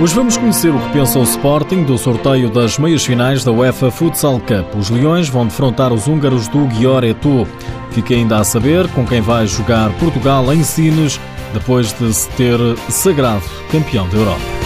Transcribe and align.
Hoje 0.00 0.14
vamos 0.14 0.36
conhecer 0.36 0.72
o 0.72 0.78
que 0.78 0.92
pensa 0.92 1.18
o 1.18 1.24
Sporting 1.24 1.82
do 1.82 1.98
sorteio 1.98 2.48
das 2.48 2.78
meias 2.78 3.04
finais 3.04 3.42
da 3.42 3.50
UEFA 3.50 3.90
Futsal 3.90 4.38
Cup. 4.38 4.76
Os 4.76 4.90
Leões 4.90 5.28
vão 5.28 5.44
defrontar 5.44 5.92
os 5.92 6.06
húngaros 6.06 6.46
do 6.46 6.70
Gior 6.70 7.02
Etu. 7.02 7.44
Fica 7.90 8.14
ainda 8.14 8.38
a 8.38 8.44
saber 8.44 8.86
com 8.92 9.04
quem 9.04 9.20
vai 9.20 9.48
jogar 9.48 9.90
Portugal 9.94 10.52
em 10.52 10.62
Sines, 10.62 11.18
depois 11.52 11.92
de 11.94 12.14
se 12.14 12.28
ter 12.30 12.58
sagrado 12.88 13.42
campeão 13.72 14.08
da 14.08 14.18
Europa. 14.18 14.57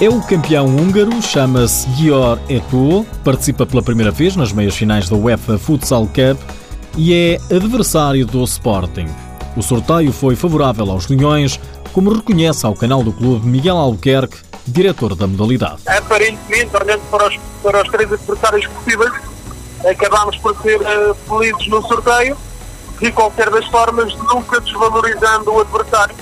É 0.00 0.08
o 0.08 0.18
campeão 0.22 0.64
húngaro, 0.64 1.20
chama-se 1.20 1.86
Gior 1.90 2.38
Eto, 2.48 3.04
participa 3.22 3.66
pela 3.66 3.82
primeira 3.82 4.10
vez 4.10 4.34
nas 4.34 4.50
meias 4.50 4.74
finais 4.74 5.10
da 5.10 5.14
UEFA 5.14 5.58
Futsal 5.58 6.06
Cup 6.06 6.40
e 6.96 7.12
é 7.12 7.54
adversário 7.54 8.24
do 8.24 8.42
Sporting. 8.44 9.08
O 9.54 9.62
sorteio 9.62 10.10
foi 10.10 10.34
favorável 10.34 10.90
aos 10.90 11.06
Leões, 11.06 11.60
como 11.92 12.14
reconhece 12.14 12.64
ao 12.64 12.74
canal 12.74 13.02
do 13.02 13.12
clube 13.12 13.46
Miguel 13.46 13.76
Albuquerque, 13.76 14.38
diretor 14.66 15.14
da 15.14 15.26
modalidade. 15.26 15.82
Aparentemente, 15.86 16.74
olhando 16.74 17.02
para 17.10 17.28
os, 17.28 17.38
para 17.62 17.82
os 17.82 17.88
três 17.90 18.10
adversários 18.10 18.66
possíveis, 18.68 19.12
acabámos 19.86 20.38
por 20.38 20.56
ser 20.62 20.80
uh, 20.80 21.14
felizes 21.28 21.68
no 21.68 21.86
sorteio, 21.86 22.38
de 22.98 23.12
qualquer 23.12 23.50
das 23.50 23.66
formas, 23.66 24.14
nunca 24.16 24.62
desvalorizando 24.62 25.52
o 25.52 25.60
adversário 25.60 26.16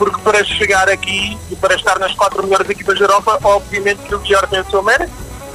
porque 0.00 0.18
para 0.22 0.42
chegar 0.42 0.88
aqui 0.88 1.36
e 1.50 1.56
para 1.56 1.74
estar 1.74 1.98
nas 1.98 2.14
quatro 2.14 2.42
melhores 2.42 2.70
equipas 2.70 2.98
da 2.98 3.04
Europa, 3.04 3.38
obviamente 3.44 3.98
que 3.98 4.14
o 4.14 4.24
Gior 4.24 4.46
tem 4.48 4.58
o 4.58 4.70
seu 4.70 4.82
mérito. 4.82 5.12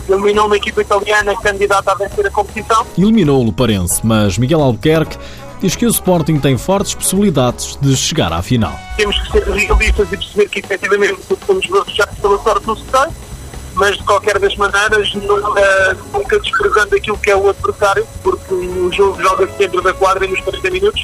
Eliminou 0.07 0.45
uma 0.45 0.55
equipa 0.55 0.81
italiana 0.81 1.35
candidata 1.41 1.91
a 1.91 1.95
vencer 1.95 2.27
a 2.27 2.29
competição. 2.29 2.85
Eliminou 2.95 3.41
o 3.41 3.45
Luparense, 3.45 4.01
mas 4.03 4.37
Miguel 4.37 4.61
Albuquerque 4.61 5.17
diz 5.59 5.75
que 5.75 5.83
o 5.83 5.89
Sporting 5.89 6.37
tem 6.37 6.59
fortes 6.59 6.93
possibilidades 6.93 7.75
de 7.81 7.97
chegar 7.97 8.31
à 8.31 8.43
final. 8.43 8.79
Temos 8.95 9.19
que 9.19 9.31
ser 9.31 9.49
realistas 9.49 10.07
e 10.11 10.17
perceber 10.17 10.49
que 10.49 10.59
efetivamente 10.59 11.19
somos 11.43 11.65
já 11.95 12.05
pela 12.05 12.37
sorte 12.43 12.67
no 12.67 12.77
sorteio, 12.77 13.15
mas 13.73 13.97
de 13.97 14.03
qualquer 14.03 14.37
das 14.37 14.55
maneiras 14.57 15.11
nunca, 15.15 15.97
nunca 16.13 16.39
desprezando 16.39 16.95
aquilo 16.95 17.17
que 17.17 17.31
é 17.31 17.35
o 17.35 17.49
adversário, 17.49 18.05
porque 18.21 18.53
o 18.53 18.93
jogo 18.93 19.19
joga-se 19.19 19.57
dentro 19.57 19.81
da 19.81 19.91
quadra 19.91 20.23
e 20.23 20.27
nos 20.27 20.39
40 20.41 20.69
minutos 20.69 21.03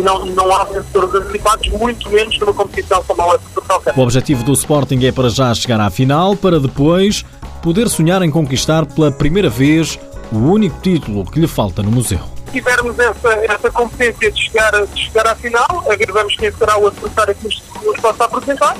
e 0.00 0.02
não, 0.02 0.24
não 0.26 0.52
há 0.52 0.64
vencedores 0.64 1.14
antecipados, 1.14 1.68
muito 1.68 2.08
menos 2.10 2.38
numa 2.38 2.54
competição 2.54 3.04
como 3.06 3.22
a 3.22 3.26
UEFA 3.28 3.92
O 3.96 4.00
objetivo 4.00 4.42
do 4.42 4.52
Sporting 4.52 5.04
é 5.04 5.12
para 5.12 5.28
já 5.28 5.54
chegar 5.54 5.80
à 5.80 5.90
final, 5.90 6.34
para 6.34 6.58
depois 6.58 7.24
poder 7.62 7.88
sonhar 7.88 8.22
em 8.22 8.30
conquistar 8.30 8.86
pela 8.86 9.12
primeira 9.12 9.50
vez 9.50 9.98
o 10.32 10.38
único 10.38 10.80
título 10.80 11.30
que 11.30 11.38
lhe 11.38 11.46
falta 11.46 11.82
no 11.82 11.90
museu. 11.90 12.20
Se 12.46 12.52
tivermos 12.52 12.98
essa, 12.98 13.28
essa 13.28 13.70
competência 13.70 14.32
de 14.32 14.42
chegar, 14.42 14.86
de 14.86 15.04
chegar 15.04 15.26
à 15.26 15.36
final, 15.36 15.84
agradamos 15.88 16.34
quem 16.36 16.50
será 16.52 16.78
o 16.78 16.86
adversário 16.86 17.34
que 17.34 17.44
nos, 17.44 17.62
nos 17.84 18.00
possa 18.00 18.24
apresentar, 18.24 18.76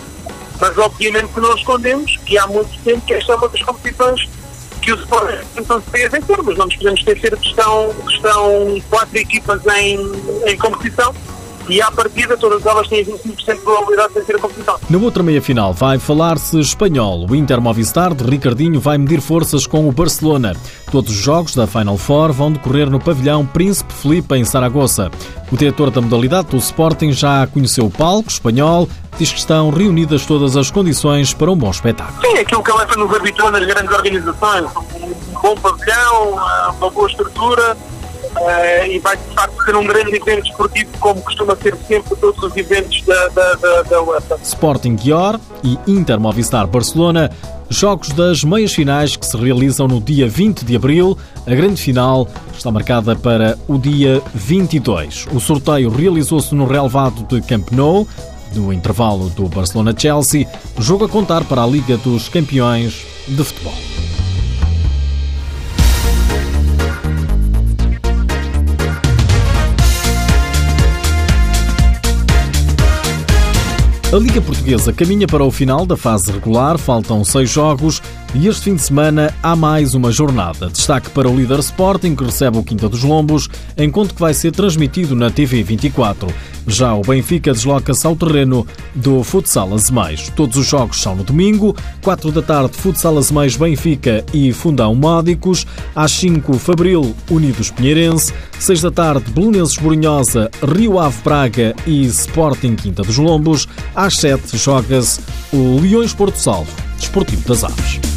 mas 0.60 0.78
obviamente 0.78 1.28
que 1.28 1.40
não 1.40 1.54
escondemos 1.54 2.16
que 2.24 2.38
há 2.38 2.46
muito 2.46 2.70
tempo 2.82 3.00
que 3.02 3.14
esta 3.14 3.32
é 3.32 3.36
uma 3.36 3.48
das 3.48 3.62
competições 3.62 4.28
que 4.80 4.92
o 4.92 4.96
Sporting 4.96 5.46
então 5.56 5.82
se 5.82 6.04
a 6.04 6.08
vencer, 6.08 6.42
mas 6.42 6.56
não 6.56 6.66
nos 6.66 6.76
podemos 6.76 7.00
esquecer 7.00 7.36
que 7.36 7.48
estão, 7.48 7.94
que 8.06 8.14
estão 8.14 8.82
quatro 8.88 9.18
equipas 9.18 9.60
em, 9.66 9.98
em 10.46 10.56
competição 10.56 11.14
e 11.68 11.80
à 11.80 11.90
partida 11.90 12.36
todas 12.36 12.64
elas 12.64 12.88
têm 12.88 13.04
25% 13.04 13.54
de 13.54 13.60
probabilidade 13.60 14.08
de 14.08 14.20
vencer 14.20 14.36
a 14.36 14.38
competição. 14.38 14.80
Na 14.88 14.98
outra 14.98 15.22
meia-final 15.22 15.72
vai 15.72 15.98
falar-se 15.98 16.58
espanhol. 16.58 17.26
O 17.28 17.34
Inter 17.34 17.60
Movistar 17.60 18.14
de 18.14 18.24
Ricardinho 18.24 18.80
vai 18.80 18.98
medir 18.98 19.20
forças 19.20 19.66
com 19.66 19.88
o 19.88 19.92
Barcelona. 19.92 20.54
Todos 20.90 21.10
os 21.10 21.16
jogos 21.16 21.54
da 21.54 21.66
Final 21.66 21.96
Four 21.96 22.32
vão 22.32 22.52
decorrer 22.52 22.90
no 22.90 22.98
pavilhão 22.98 23.46
Príncipe 23.46 23.92
Felipe 23.92 24.34
em 24.34 24.44
Saragoça. 24.44 25.10
O 25.52 25.56
diretor 25.56 25.90
da 25.90 26.00
modalidade 26.00 26.48
do 26.48 26.56
Sporting 26.56 27.12
já 27.12 27.46
conheceu 27.46 27.86
o 27.86 27.90
palco 27.90 28.30
espanhol, 28.30 28.88
diz 29.18 29.32
que 29.32 29.38
estão 29.38 29.70
reunidas 29.70 30.24
todas 30.24 30.56
as 30.56 30.70
condições 30.70 31.34
para 31.34 31.50
um 31.50 31.56
bom 31.56 31.70
espetáculo. 31.70 32.20
Sim, 32.20 32.38
aquilo 32.38 32.62
que 32.62 32.70
a 32.70 32.76
UEFA 32.76 32.96
nos 32.96 33.14
habitou 33.14 33.50
nas 33.50 33.64
grandes 33.66 33.92
organizações. 33.92 34.64
Um 34.64 35.40
bom 35.40 35.54
pavilhão, 35.56 36.38
uma 36.78 36.90
boa 36.90 37.08
estrutura, 37.08 37.76
Uh, 38.36 38.86
e 38.86 38.98
vai 39.00 39.16
de 39.16 39.34
facto 39.34 39.64
ser 39.64 39.74
um 39.74 39.84
grande 39.84 40.14
evento 40.14 40.46
esportivo, 40.48 40.90
como 41.00 41.20
costuma 41.20 41.56
ser 41.56 41.76
sempre 41.88 42.16
todos 42.16 42.42
os 42.42 42.56
eventos 42.56 43.02
da, 43.02 43.28
da, 43.28 43.54
da, 43.54 43.82
da 43.82 44.02
UEFA. 44.02 44.38
Sporting 44.42 44.96
Gior 44.96 45.38
e 45.64 45.76
Inter 45.86 46.18
Movistar 46.20 46.66
Barcelona, 46.66 47.30
jogos 47.68 48.10
das 48.10 48.44
meias 48.44 48.72
finais 48.72 49.16
que 49.16 49.26
se 49.26 49.36
realizam 49.36 49.88
no 49.88 50.00
dia 50.00 50.28
20 50.28 50.64
de 50.64 50.76
abril. 50.76 51.18
A 51.44 51.54
grande 51.54 51.82
final 51.82 52.28
está 52.56 52.70
marcada 52.70 53.16
para 53.16 53.58
o 53.66 53.76
dia 53.78 54.22
22. 54.32 55.26
O 55.32 55.40
sorteio 55.40 55.90
realizou-se 55.90 56.54
no 56.54 56.66
relevado 56.66 57.24
de 57.24 57.40
Camp 57.46 57.70
Nou, 57.72 58.06
no 58.54 58.72
intervalo 58.72 59.28
do 59.30 59.48
Barcelona-Chelsea, 59.48 60.46
jogo 60.78 61.04
a 61.04 61.08
contar 61.08 61.44
para 61.44 61.62
a 61.62 61.66
Liga 61.66 61.96
dos 61.96 62.28
Campeões 62.28 63.04
de 63.26 63.44
Futebol. 63.44 63.89
A 74.12 74.16
Liga 74.16 74.42
Portuguesa 74.42 74.92
caminha 74.92 75.24
para 75.24 75.44
o 75.44 75.52
final 75.52 75.86
da 75.86 75.96
fase 75.96 76.32
regular, 76.32 76.76
faltam 76.76 77.24
seis 77.24 77.48
jogos 77.48 78.02
e 78.34 78.48
este 78.48 78.62
fim 78.62 78.74
de 78.74 78.82
semana 78.82 79.32
há 79.40 79.54
mais 79.54 79.94
uma 79.94 80.10
jornada. 80.10 80.68
Destaque 80.68 81.08
para 81.10 81.28
o 81.28 81.36
líder 81.36 81.60
Sporting, 81.60 82.16
que 82.16 82.24
recebe 82.24 82.58
o 82.58 82.64
Quinta 82.64 82.88
dos 82.88 83.04
Lombos, 83.04 83.48
enquanto 83.78 84.12
que 84.12 84.20
vai 84.20 84.34
ser 84.34 84.50
transmitido 84.50 85.14
na 85.14 85.30
TV 85.30 85.62
24. 85.62 86.26
Já 86.70 86.94
o 86.94 87.02
Benfica 87.02 87.52
desloca-se 87.52 88.06
ao 88.06 88.14
terreno 88.14 88.64
do 88.94 89.24
Futsal 89.24 89.74
Azemais. 89.74 90.30
Todos 90.36 90.56
os 90.56 90.66
jogos 90.66 91.02
são 91.02 91.16
no 91.16 91.24
domingo, 91.24 91.74
4 92.00 92.30
da 92.30 92.40
tarde 92.40 92.76
Futsal 92.76 93.18
Azemais 93.18 93.56
Benfica 93.56 94.24
e 94.32 94.52
Fundão 94.52 94.94
Módicos, 94.94 95.66
às 95.96 96.12
5 96.12 96.54
Fabril 96.54 97.14
Unidos 97.28 97.70
Pinheirense, 97.70 98.32
6 98.60 98.82
da 98.82 98.90
tarde 98.92 99.32
Belenenses 99.32 99.76
Borinhosa, 99.78 100.48
Rio 100.76 101.00
Ave 101.00 101.20
Braga 101.24 101.74
e 101.84 102.04
Sporting 102.06 102.76
Quinta 102.76 103.02
dos 103.02 103.18
Lombos, 103.18 103.66
às 103.94 104.14
7 104.18 104.56
joga-se 104.56 105.20
o 105.52 105.80
Leões 105.80 106.14
Porto 106.14 106.36
Salvo, 106.36 106.70
Desportivo 106.96 107.48
das 107.48 107.64
Aves. 107.64 108.09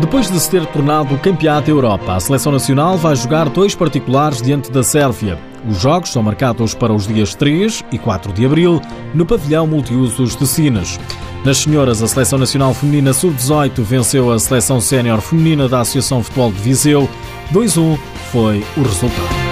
Depois 0.00 0.30
de 0.30 0.38
se 0.38 0.50
ter 0.50 0.66
tornado 0.66 1.16
campeã 1.18 1.62
da 1.62 1.68
Europa, 1.68 2.14
a 2.14 2.20
seleção 2.20 2.52
nacional 2.52 2.96
vai 2.96 3.14
jogar 3.16 3.48
dois 3.48 3.74
particulares 3.74 4.42
diante 4.42 4.70
da 4.70 4.82
Sérvia. 4.82 5.38
Os 5.68 5.80
jogos 5.80 6.10
são 6.10 6.22
marcados 6.22 6.74
para 6.74 6.92
os 6.92 7.06
dias 7.06 7.34
3 7.34 7.84
e 7.90 7.98
4 7.98 8.32
de 8.32 8.44
abril 8.44 8.82
no 9.14 9.24
pavilhão 9.24 9.66
multiusos 9.66 10.36
de 10.36 10.46
Sines. 10.46 10.98
Nas 11.44 11.58
senhoras, 11.58 12.02
a 12.02 12.08
seleção 12.08 12.38
nacional 12.38 12.74
feminina 12.74 13.12
sub-18 13.12 13.82
venceu 13.82 14.32
a 14.32 14.38
seleção 14.38 14.80
sénior 14.80 15.20
feminina 15.20 15.68
da 15.68 15.80
Associação 15.80 16.22
Futebol 16.22 16.50
de 16.50 16.58
Viseu. 16.58 17.08
2-1 17.52 17.98
foi 18.30 18.64
o 18.76 18.82
resultado. 18.82 19.43